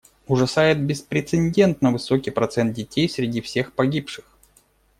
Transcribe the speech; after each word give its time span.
Ужасает 0.25 0.83
беспрецедентно 0.83 1.91
высокий 1.91 2.31
процент 2.31 2.73
детей 2.73 3.07
среди 3.07 3.39
всех 3.39 3.71
погибших. 3.73 4.25